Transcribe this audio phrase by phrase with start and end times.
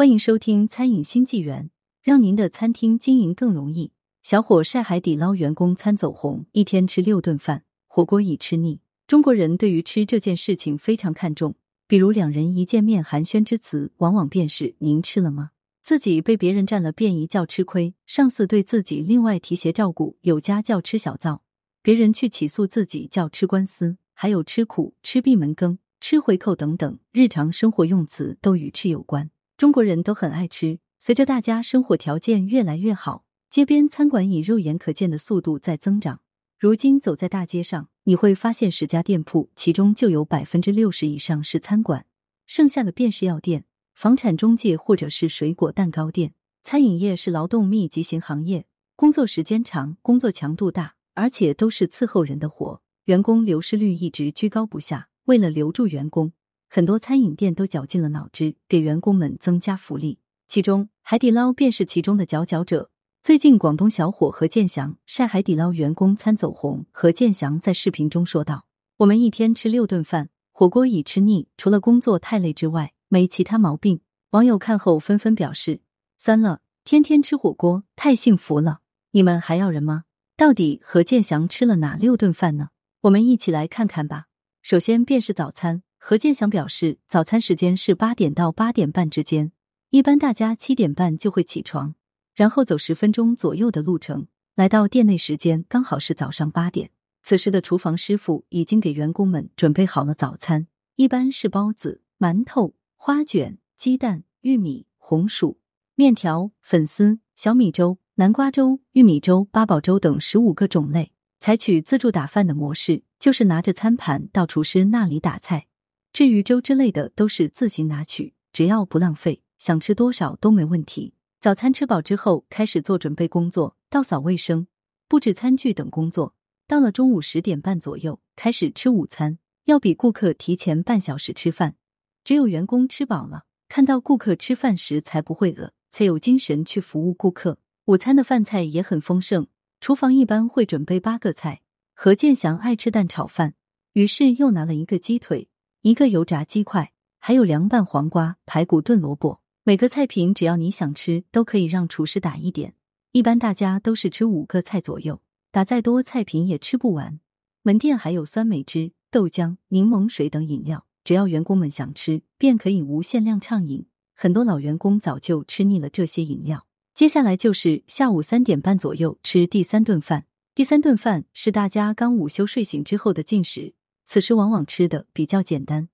[0.00, 1.64] 欢迎收听《餐饮新纪元》，
[2.00, 3.92] 让您的餐厅经营更容易。
[4.22, 8.80] 小伙晒海底捞员工餐走红，一天吃六顿饭，火锅已吃腻。
[9.06, 11.54] 中国人对于吃这件事情非常看重，
[11.86, 15.50] 比如两人一见面寒暄之词，往往便是“您吃了吗？”
[15.84, 21.42] 自己被别人占了便宜叫吃亏，上司对自己另外提携照顾有加叫吃小灶，
[21.82, 29.30] 别人去起诉自己叫吃官司，还有吃苦、吃闭门羹、吃回扣等等，日常生活用词都与吃有关。
[29.60, 36.22] 中国人都很爱吃，随着大家生活条件越来越好，街边餐馆以肉眼可见的速度在增长。
[36.58, 42.06] 如今走在大街上，你会发现十家店铺，其中就有百分之六十以上是餐馆，
[42.46, 46.32] 剩下的便是药店、房产中介或者是水果蛋糕店。
[46.62, 48.64] 餐饮业是劳动密集型行业，
[48.96, 55.08] 工作时间长，工作强度大，而且都是伺候人的活，员工流失率一直居高不下。
[55.26, 56.32] 为了留住员工。
[56.72, 62.92] 很多餐饮店都绞尽了脑汁给员工们增加福利，其中海底捞便是其中的佼佼者。
[63.24, 66.86] 最近，广东小伙何建祥晒海底捞员工餐走红。
[66.92, 68.66] 何建祥在视频中说道
[68.98, 75.80] ：“我们一天吃六顿饭，火锅已吃腻，除了工作太累之外，没其他毛病。”网友看后纷纷表示
[76.18, 78.78] ：“酸了，天天吃火锅太幸福了，
[79.10, 80.04] 你们还要人吗？”
[80.38, 82.68] 到底何建祥吃了哪六顿饭呢？
[83.00, 84.26] 我们一起来看看吧。
[84.62, 85.82] 首先便是早餐。
[86.02, 89.52] 何建祥表示，早餐时间是八点到八点半之间，
[89.90, 91.94] 一般大家七点半就会起床，
[92.34, 94.26] 然后走十分钟左右的路程，
[94.56, 96.90] 来到店内时间刚好是早上八点。
[97.22, 105.60] 此时的厨房师傅已经给员工们准备好了早餐，一般是包子、馒头、花卷、鸡蛋、玉米、红薯、
[105.96, 115.66] 面条、粉丝、小米粥、南瓜粥、玉米粥、八宝粥等十五个种类，采取自助打饭的模式，就是拿着餐盘到厨师那里打菜。
[116.12, 121.14] 至于粥之类的，都是自行拿取，只要不浪费，想吃多少都没问题。
[121.40, 124.66] 早餐吃饱之后，开始做准备工作，倒扫卫生、
[125.08, 126.34] 布置餐具等工作。
[126.66, 131.76] 到了中午十点半左右，开始吃午餐，要比顾客提前半小时吃饭。
[132.22, 137.58] 只有员工吃饱了，看到顾客吃饭时才不会饿，才有精神去服务顾客。
[137.86, 139.46] 午餐的饭菜也很丰盛，
[139.80, 141.62] 厨房一般会准备八个菜。
[141.94, 143.54] 何建祥爱吃蛋炒饭，
[143.94, 145.48] 于是又拿了一个鸡腿。
[145.82, 149.40] 一个油炸鸡块，还有凉拌黄瓜、排骨炖萝卜。
[149.64, 152.74] 每个菜品只要你想吃，都可以让厨师打一点。
[153.12, 157.18] 一般大家都是吃五个菜左右，打再多菜品也吃不完。
[157.62, 163.86] 门店还有酸梅汁、豆浆、柠檬水等饮料，只要员工们想吃，便可以无限量畅饮。
[164.14, 166.66] 很多老员工早就吃腻了这些饮料。
[166.92, 170.26] 接下来就是下午三点半左右吃第三顿饭。
[170.54, 173.72] 第三顿饭是大家刚午休睡醒之后的进食。
[174.12, 175.88] 此时往往吃的比较简单，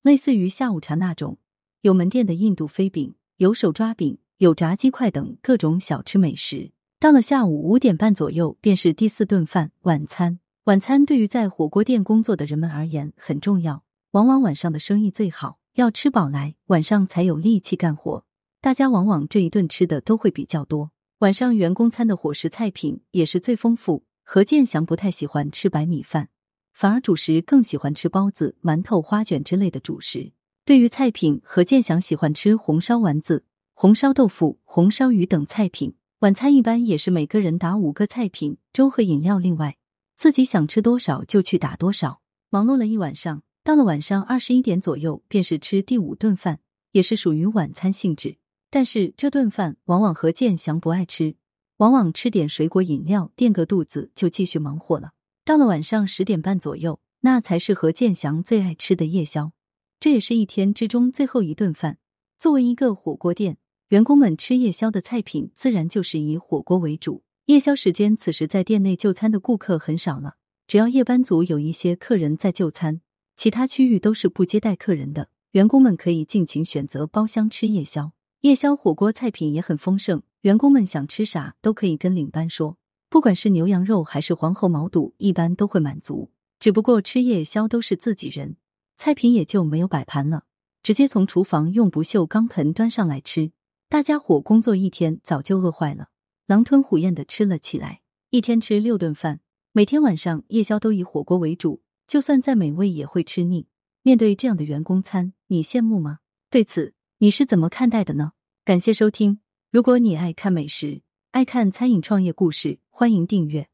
[0.00, 1.36] 类似于下午茶那种，
[1.82, 6.72] 有门店的印度飞饼，有手抓饼，有炸鸡块等各种小吃美食。
[6.98, 10.38] 到了下午五点半左右，便是第四顿饭晚餐。
[10.64, 18.24] 晚餐对于在火锅店工作的人们而言很重要，往往晚上的生意最好，要吃饱来，晚上才有力气干活。
[18.62, 20.92] 大家往往这一顿吃的都会比较多。
[21.18, 24.04] 晚上员工餐的伙食菜品也是最丰富。
[24.24, 26.30] 何建祥不太喜欢吃白米饭。
[26.80, 30.32] 反而主食更喜欢吃包子、馒头、花卷之类的主食。
[30.64, 35.94] 对于菜品，何建祥喜欢吃红烧丸子、红烧豆腐、红烧鱼等菜品。
[36.20, 39.76] 晚餐一般也是每个人打五个菜品，粥和饮料另外，
[40.16, 42.22] 自己想吃多少就去打多少。
[42.48, 46.60] 忙碌了一晚上，到了晚上二十一点左右，便是吃第五顿饭，
[46.92, 48.38] 也是属于晚餐性质。
[48.70, 51.36] 但是这顿饭往往何建祥不爱吃，
[51.76, 55.10] 往往吃点水果饮料垫个肚子，就继续忙活了。
[55.50, 59.50] 到了晚上十点半左右，那才是何建祥最爱吃的夜宵，
[59.98, 61.98] 这也是一天之中最后一顿饭。
[62.38, 63.56] 作为一个火锅店，
[63.88, 67.24] 员工们吃夜宵的菜品自然就是以火锅为主。
[67.46, 70.36] 夜宵时间，此时在店内就餐的顾客很少了，
[70.68, 73.00] 只要夜班组有一些客人在就餐，
[73.36, 75.30] 其他区域都是不接待客人的。
[75.50, 78.12] 员工们可以尽情选择包厢吃夜宵。
[78.42, 82.76] 夜宵火锅菜品也很丰盛，员工们想吃啥都可以跟领班说。
[83.10, 86.30] 不管是牛羊肉还是黄喉毛肚，一般都会满足。
[86.60, 88.56] 只不过吃夜宵都是自己人，
[88.96, 90.44] 菜品也就没有摆盘了，
[90.80, 93.50] 直接从厨房用不锈钢盆端上来吃。
[93.88, 96.10] 大家伙工作一天早就饿坏了，
[96.46, 98.02] 狼吞虎咽的吃了起来。
[98.30, 99.40] 一天吃六顿饭，
[99.72, 103.66] 每天晚上夜宵都以火锅为主，就算再美味也会吃腻。
[104.02, 106.20] 面对这样的员工餐，你羡慕吗？
[106.48, 108.34] 对此你是怎么看待的呢？
[108.64, 109.40] 感谢收听。
[109.72, 111.02] 如果你爱看美食，
[111.32, 112.78] 爱看餐饮创业故事。
[113.00, 113.70] 欢迎订阅。